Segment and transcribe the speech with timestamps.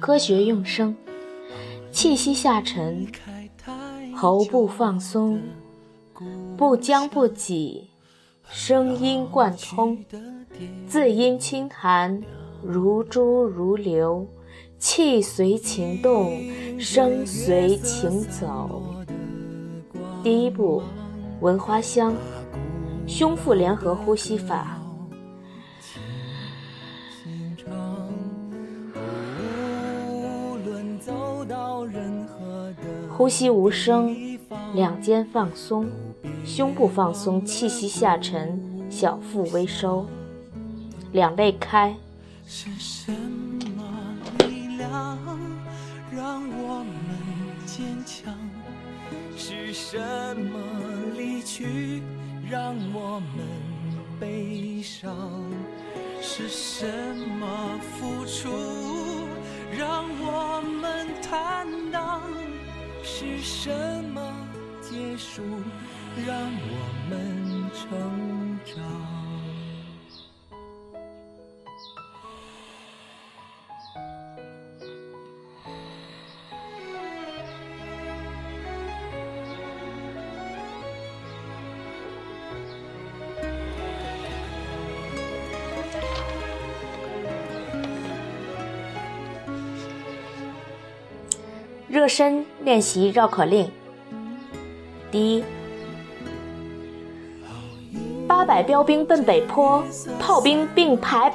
[0.00, 0.96] 科学用声，
[1.92, 3.06] 气息下沉，
[4.16, 5.40] 喉部放松，
[6.56, 7.88] 不僵不挤，
[8.48, 10.04] 声音贯通，
[10.86, 12.22] 字音清含，
[12.62, 14.26] 如珠如流，
[14.78, 16.40] 气随情动，
[16.78, 18.82] 声随情走。
[20.22, 20.82] 第一步，
[21.40, 22.14] 闻花香，
[23.06, 24.77] 胸腹联合呼吸法。
[33.18, 34.16] 呼吸无声，
[34.74, 35.90] 两肩放松，
[36.44, 40.06] 胸部放松，气息下沉，小腹微收，
[41.10, 41.96] 两肋开。
[42.46, 43.82] 是什么
[44.46, 45.18] 力量
[46.12, 48.32] 让我们坚强？
[49.36, 50.56] 是什么
[51.16, 52.00] 离去
[52.48, 53.44] 让我们
[54.20, 55.12] 悲伤？
[56.20, 56.86] 是什
[57.40, 58.48] 么付出
[59.76, 62.07] 让我们坦荡？
[63.10, 63.70] 是什
[64.12, 64.20] 么
[64.82, 65.42] 结束
[66.26, 69.27] 让我们成长？
[92.08, 93.70] 身练习绕口令。
[95.10, 95.44] 第一，
[98.26, 99.82] 八百标兵奔北坡，
[100.18, 101.32] 炮兵并排，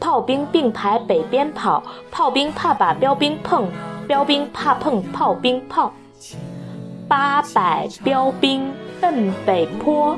[0.00, 3.68] 炮兵并排北边跑，炮兵怕把标兵碰，
[4.06, 5.92] 标兵怕碰炮兵炮。
[7.08, 10.16] 八百标兵奔北坡，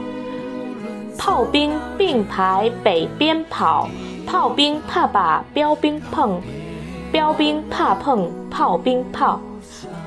[1.18, 3.88] 炮兵并排北边跑，
[4.26, 6.40] 炮兵怕把标兵碰，
[7.12, 9.40] 标兵怕碰炮兵炮。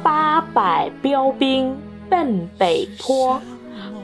[0.03, 1.77] 八百标兵
[2.09, 3.39] 奔北坡，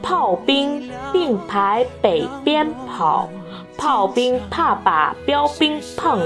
[0.02, 3.28] 炮兵并排北边跑，
[3.76, 6.20] 炮兵怕把标兵碰，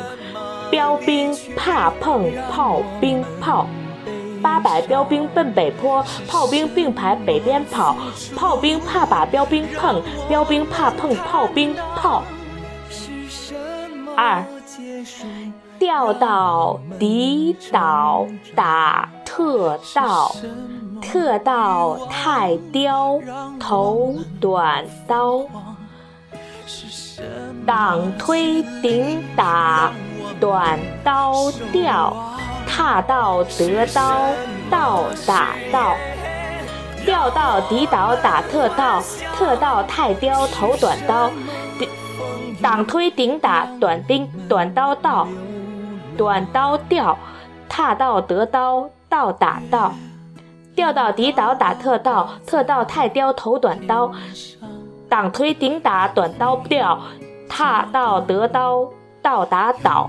[0.71, 3.67] 标兵怕碰炮兵炮。
[4.43, 7.97] 八百标兵奔北坡，炮兵并排北边跑，
[8.37, 12.23] 炮兵怕把标兵碰，标兵怕碰炮兵炮。
[14.17, 14.45] 二。
[15.79, 20.37] 调到敌岛打特道，
[21.01, 23.19] 特道太刁
[23.59, 25.41] 头短刀，
[27.65, 29.91] 挡推顶打
[30.39, 32.15] 短刀掉，
[32.69, 34.21] 踏道得刀
[34.71, 35.97] 道打道，
[37.07, 39.03] 调到敌岛打特道，
[39.35, 41.31] 特道太刁头短刀，
[42.61, 45.27] 挡推顶打短钉短刀道。
[46.19, 47.17] 短刀掉，
[47.67, 49.93] 踏到得刀，道打道；
[50.75, 54.11] 调到敌岛打特道，特道太刁头短刀，
[55.07, 56.99] 挡推顶打短刀掉，
[57.47, 58.89] 踏到得刀，
[59.21, 60.09] 道打倒；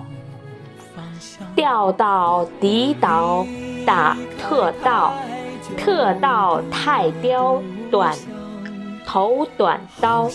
[1.53, 3.45] 调到敌岛
[3.85, 5.11] 打特道，
[5.77, 7.61] 特道太刁
[7.91, 8.15] 短
[9.05, 10.29] 头短刀。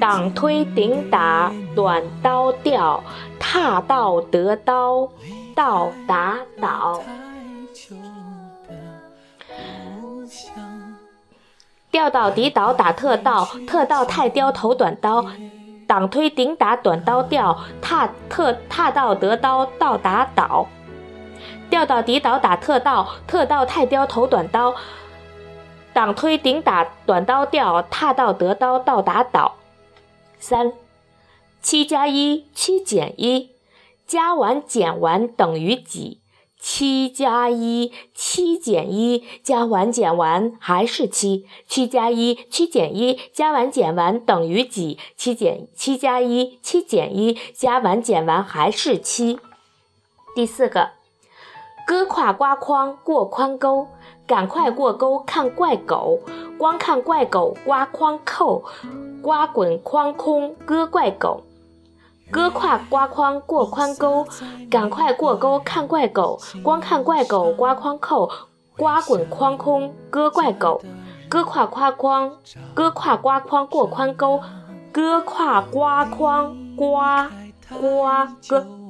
[0.00, 3.02] 挡推顶打短刀掉，
[3.38, 5.08] 踏到得刀
[5.54, 7.00] 道打倒。
[12.04, 15.24] 调到敌岛打特道，特道太刁头短刀，
[15.86, 20.68] 挡推顶打短刀调，踏特踏到得刀道打倒。
[21.70, 24.74] 吊到敌岛打特道，特道太刁头短刀，
[25.94, 29.54] 挡推顶打短刀调，踏到得刀道打倒。
[30.38, 30.74] 三，
[31.62, 33.52] 七加一，七减一，
[34.06, 36.20] 加完减完等于几？
[36.66, 41.44] 七加一，七减一，加完减完还是七？
[41.68, 44.98] 七加一，七减一，加完减完等于几？
[45.14, 49.38] 七减七加一，七减一，加完减完还是七？
[50.34, 50.92] 第四个，
[51.86, 53.88] 割胯刮筐过宽沟，
[54.26, 56.20] 赶快过沟看怪狗，
[56.56, 58.64] 光看怪狗刮筐扣。
[59.20, 61.42] 刮滚筐空割怪狗，
[62.30, 64.26] 割胯刮筐过宽沟，
[64.70, 66.38] 赶快过沟看怪狗。
[66.62, 68.28] 光看怪狗刮筐扣，
[68.76, 70.80] 刮滚筐空割怪狗。
[71.28, 72.32] 割胯刮筐，
[72.74, 74.40] 割胯刮筐过宽沟，
[74.92, 77.30] 割胯刮筐刮
[77.68, 78.26] 刮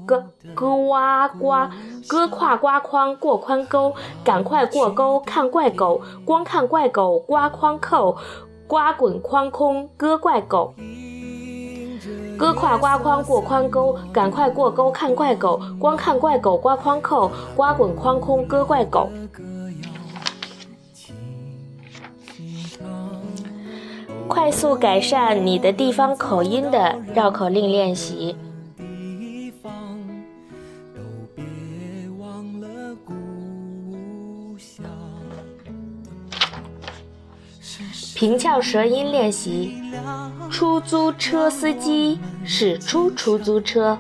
[0.07, 1.69] 割呱呱呱，
[2.09, 8.17] 哥挎瓜筐过宽沟，赶快过沟看怪狗，光看怪狗瓜筐扣，
[8.67, 10.75] 瓜滚筐空哥怪狗。
[12.37, 19.09] 哥挎瓜筐过宽沟，赶快过沟看怪狗，光看怪狗瓜筐扣，瓜滚筐空哥怪狗。
[24.27, 28.37] 快速改善你的地方口音的绕口令练习。
[38.25, 39.75] 平翘舌音练习。
[40.51, 43.99] 出租车司机驶出出租车，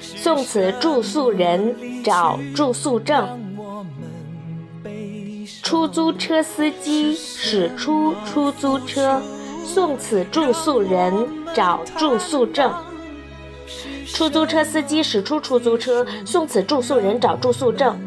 [0.00, 1.74] 送此住宿人
[2.04, 3.26] 找住宿证。
[5.60, 9.20] 出租车司机驶出出租车，
[9.64, 11.12] 送此住宿人
[11.52, 12.72] 找住宿证。
[14.06, 17.98] 出租车司机驶出出租车，送此住宿人找住宿证。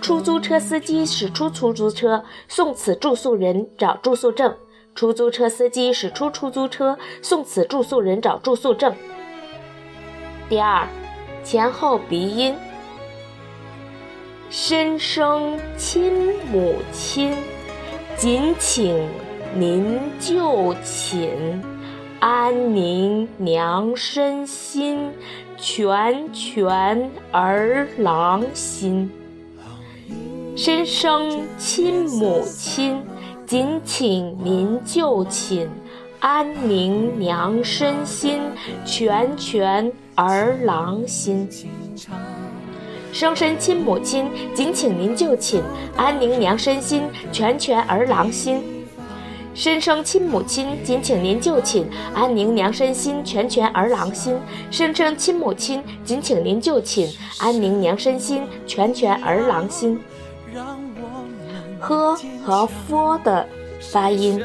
[0.00, 4.54] 出租车司机驶出出租车，送此住宿人找住宿证。
[4.96, 8.94] 出租车司机驶出出租车，送此住宿人找住宿证。
[10.48, 10.88] 第二，
[11.44, 12.54] 前后鼻音。
[14.48, 17.34] 深生亲母亲，
[18.16, 19.06] 谨请
[19.54, 21.62] 您就寝，
[22.20, 25.12] 安宁娘身心，
[25.58, 29.10] 全全儿郎心。
[30.56, 33.02] 深生亲母亲。
[33.46, 35.68] 谨请您就寝，
[36.18, 38.40] 安宁娘身心，
[38.84, 41.48] 全全儿郎心。
[43.12, 45.62] 生身亲母亲，谨请您就寝，
[45.96, 48.60] 安宁娘身心，全全儿郎心。
[49.54, 54.36] 生生亲母亲，谨请您就寝，安宁娘身心，全全儿郎心。
[54.72, 57.08] 生生亲母亲，谨请您就寝，
[57.38, 60.00] 安宁娘身心，全全儿郎心。
[61.86, 63.46] 呵和 f 的
[63.92, 64.42] 发音，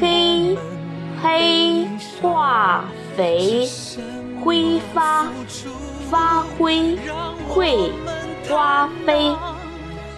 [0.00, 0.58] 黑
[1.22, 1.86] 黑
[2.20, 2.84] 化
[3.16, 3.68] 肥
[4.42, 5.28] 挥发
[6.10, 6.98] 发灰
[7.48, 7.92] 会
[8.48, 9.32] 花飞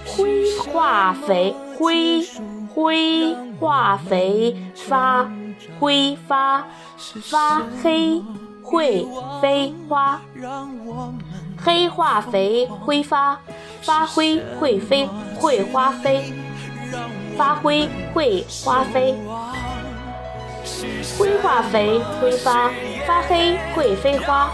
[0.07, 2.27] 灰化肥挥
[2.75, 5.31] 挥化肥发
[5.79, 6.65] 挥发
[7.25, 8.23] 发黑
[8.63, 9.07] 会
[9.43, 10.19] 飞花。
[11.63, 13.39] 黑化肥挥发，
[13.83, 15.07] 发灰会飞
[15.37, 16.33] 会花飞，
[17.37, 19.15] 发灰会花飞。
[21.19, 22.71] 灰化肥挥发，
[23.07, 24.51] 发黑会飞花。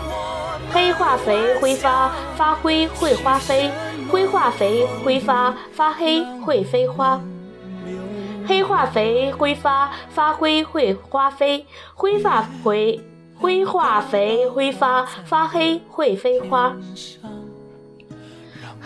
[0.72, 3.70] 黑化肥挥发，发灰会花飞。
[4.10, 7.20] 灰化肥挥发，发黑会飞花。
[8.46, 11.66] 黑化肥挥发，发灰会花飞。
[11.94, 13.00] 灰化肥。
[13.38, 16.74] 灰化肥挥发，发黑会飞花。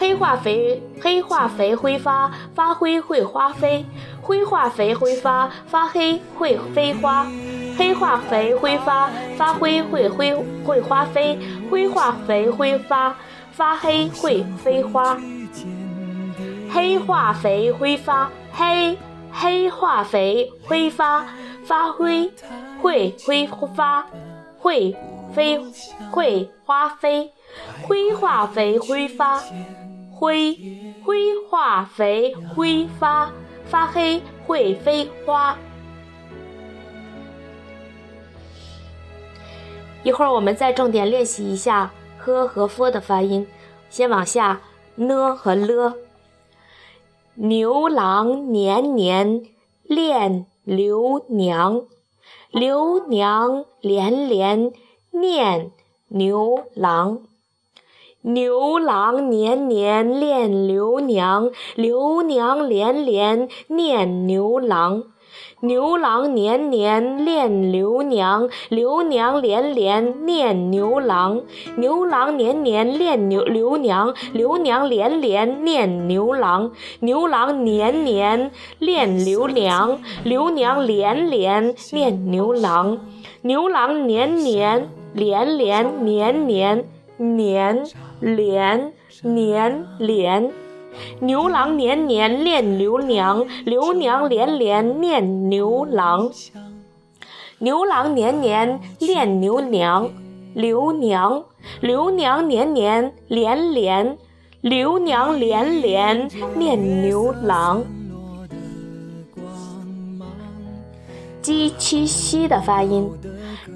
[0.01, 3.85] 黑化肥黑化肥挥发，发灰会花飞。
[4.23, 7.27] 灰化肥挥发，发黑会飞花。
[7.77, 11.39] 黑化肥挥发，发灰会灰会花飞。
[11.71, 13.15] 灰化肥挥发，
[13.53, 15.19] 发黑会飞花。
[16.73, 18.97] 黑化肥挥发，黑
[19.31, 21.27] 黑化肥挥发，
[21.67, 22.33] 发灰
[22.81, 24.07] 会挥发。
[24.59, 24.97] 会
[25.35, 25.59] 飞
[26.11, 27.31] 会花飞，
[27.83, 29.43] 灰化肥挥发，
[30.21, 30.55] 灰
[31.03, 33.33] 灰化肥挥发，
[33.65, 35.57] 发黑会飞花。
[40.03, 43.47] 一会儿我们再重点练习一下呵和 f 的发音，
[43.89, 44.61] 先往下
[44.97, 45.95] n 和 l。
[47.37, 49.43] 牛郎年年
[49.85, 51.87] 恋刘娘。
[52.51, 54.71] 刘娘连连
[55.13, 55.71] 念
[56.09, 57.23] 牛郎，
[58.23, 65.05] 牛郎年年恋刘娘，刘娘连连念牛郎。
[65.63, 71.41] 牛郎年年恋刘娘，刘娘连连念牛郎。
[71.77, 76.73] 牛郎年年恋牛刘娘，刘娘连连念牛郎。
[77.01, 82.99] 牛郎年年恋刘娘，刘娘连连念牛郎。
[83.41, 86.85] 牛郎年年连连年年
[87.21, 87.87] 年
[88.21, 90.51] 连年连。
[91.21, 96.31] 牛郎年年恋刘娘，刘娘连连念牛郎。
[97.59, 100.11] 牛郎年年恋牛娘，
[100.55, 101.45] 刘娘
[101.81, 104.17] 刘娘年年连连，
[104.63, 107.85] 刘娘连连念牛郎。
[111.43, 113.09] 鸡七西的发音。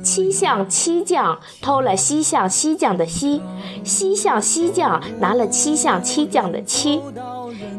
[0.02, 3.40] 七巷七将偷了西向西将的西，
[3.84, 7.00] 西向西将拿了七巷七将的七，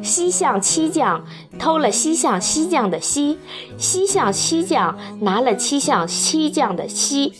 [0.02, 1.26] 西向七将
[1.60, 3.40] 偷了西向西将的西，
[3.78, 7.34] 西向西将拿了七向七将的西。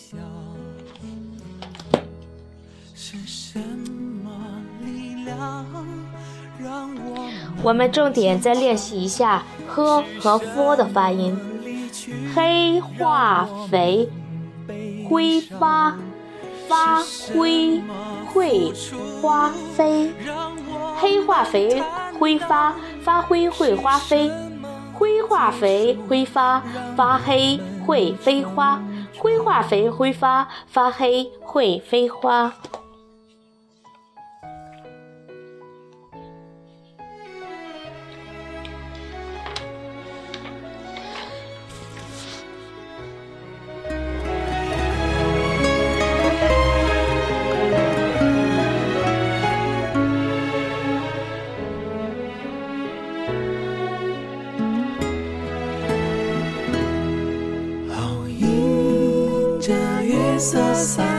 [7.64, 11.36] 我们重点再练习一下“呵”和 “f” 的发音，
[12.36, 14.08] 黑化肥。
[15.10, 15.96] 挥发
[16.68, 17.02] 发
[17.34, 17.82] 灰
[18.34, 18.74] 会
[19.22, 20.12] 花飞，
[20.98, 21.84] 黑化肥
[22.20, 24.32] 挥发发灰会花飞，
[24.94, 26.62] 灰化肥挥发
[26.96, 28.82] 发黑会飞花，
[29.18, 32.54] 灰化肥挥发发黑会飞花。
[60.46, 61.15] 色散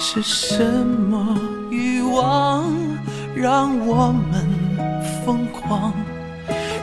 [0.00, 1.36] 是什么？
[1.70, 2.72] 欲望
[3.34, 4.46] 让我们
[5.26, 5.92] 疯狂。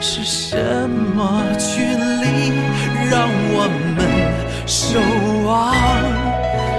[0.00, 0.56] 是什
[1.16, 2.52] 么权利
[3.10, 3.98] 让我们
[4.66, 5.00] 守
[5.46, 5.74] 望？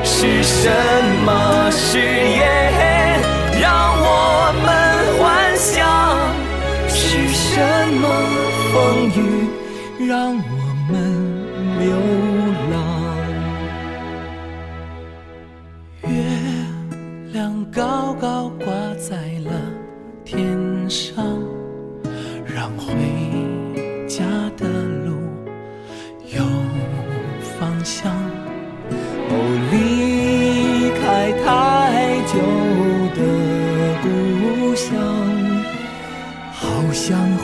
[0.06, 0.70] 是什
[1.25, 3.20] 么誓言
[3.60, 4.65] 让我们
[5.17, 5.75] 幻想？
[6.88, 7.60] 是什
[8.00, 8.06] 么
[8.72, 8.75] 风
[9.10, 10.39] 雨让我
[10.91, 10.96] 们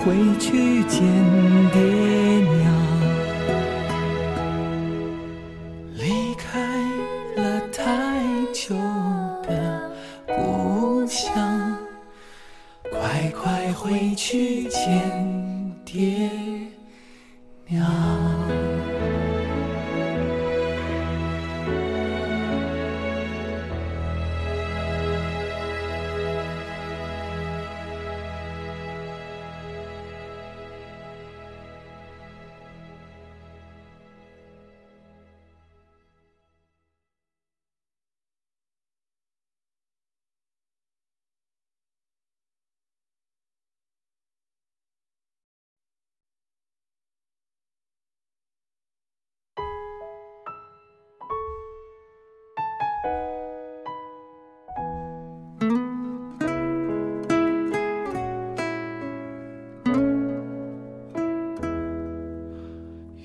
[0.05, 1.52] 回去见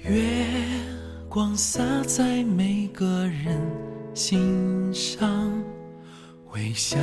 [0.03, 0.25] 月
[1.29, 3.61] 光洒在每个人
[4.15, 5.53] 心上，
[6.53, 6.99] 为想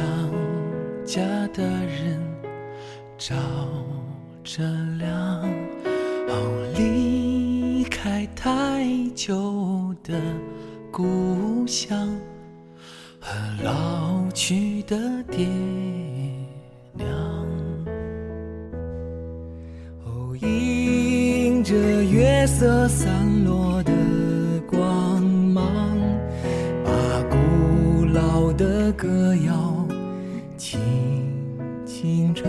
[1.06, 1.22] 家
[1.54, 2.20] 的人
[3.18, 3.36] 照
[4.44, 4.64] 着
[4.98, 5.42] 亮。
[6.28, 10.20] 哦，离开太久的
[10.92, 12.10] 故乡
[13.26, 14.96] 和老去的
[15.32, 15.48] 爹
[16.94, 17.10] 娘。
[20.06, 23.92] 哦，迎着月色散落的
[24.70, 25.66] 光芒，
[26.84, 26.92] 把
[27.32, 28.36] 古老。
[28.58, 29.86] 的歌谣
[30.56, 30.80] 轻
[31.86, 32.48] 轻唱，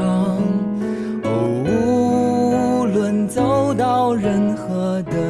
[1.24, 5.25] 哦，无论走到任何的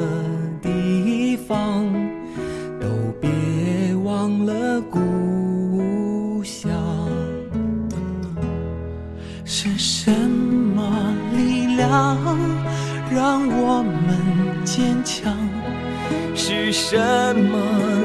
[16.88, 16.96] 什
[17.34, 17.58] 么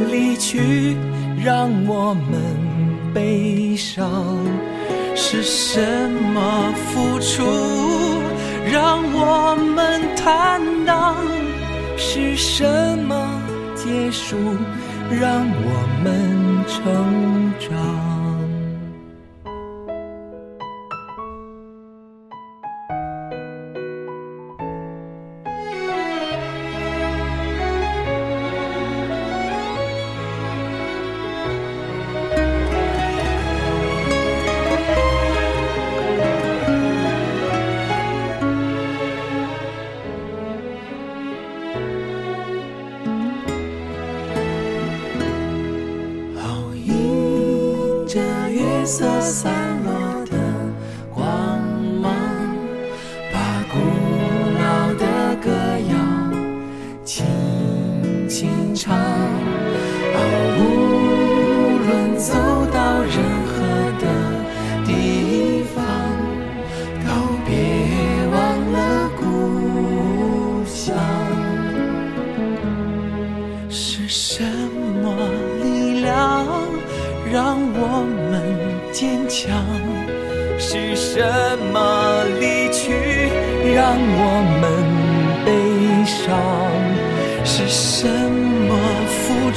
[0.09, 0.97] 离去？
[1.37, 4.09] 让我们悲伤。
[5.15, 7.43] 是什么付出？
[8.65, 11.15] 让我们坦荡？
[11.95, 13.39] 是什么
[13.75, 14.35] 结束？
[15.11, 18.20] 让我们成长？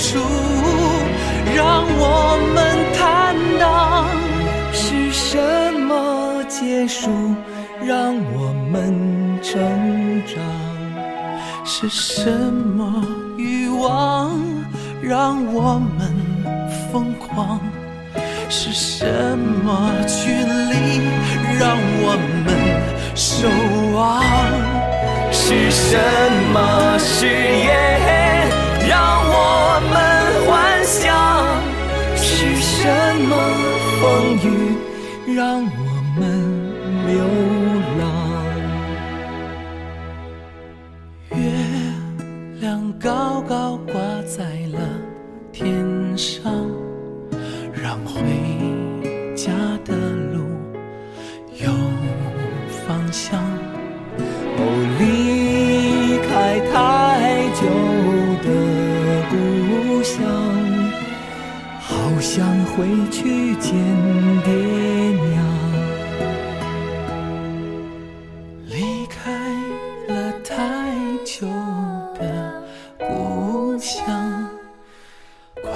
[0.04, 0.20] 出
[1.56, 2.58] 让我们
[2.92, 4.06] 坦荡
[4.70, 6.44] 是什么？
[6.46, 7.08] 结束
[7.82, 8.94] 让我们
[9.42, 9.62] 成
[10.26, 10.36] 长
[11.64, 13.02] 是什么？
[13.38, 14.30] 欲望
[15.02, 16.12] 让我们
[16.92, 17.58] 疯狂。
[18.50, 19.06] 是什
[19.64, 21.00] 么距离
[21.58, 22.14] 让我
[22.44, 22.48] 们
[23.16, 23.48] 守
[23.96, 24.22] 望？
[25.32, 25.98] 是什
[26.52, 28.48] 么誓言
[28.86, 29.23] 让
[32.84, 33.34] 什么
[33.98, 36.43] 风雨让我们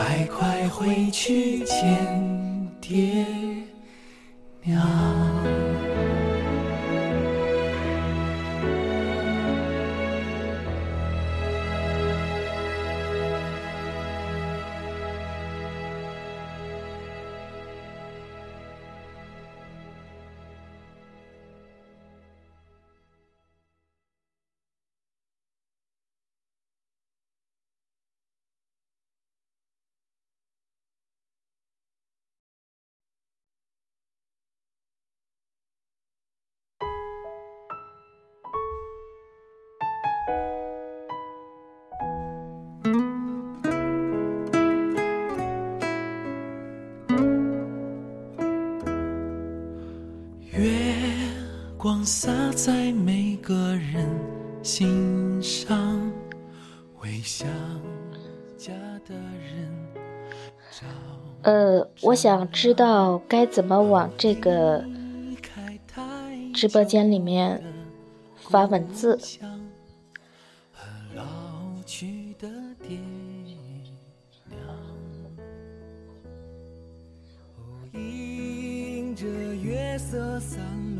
[0.08, 3.26] 快快回去见爹
[4.62, 5.67] 娘。
[51.98, 54.08] 光洒在每个人
[54.62, 56.08] 心上，
[57.02, 57.44] 微笑
[58.56, 58.72] 家
[59.04, 59.68] 的人。
[61.42, 64.84] 呃，我想知道该怎么往这个
[66.54, 67.60] 直播间里面
[68.36, 69.18] 发文字。
[77.92, 80.60] 迎着月色散
[80.94, 80.97] 落。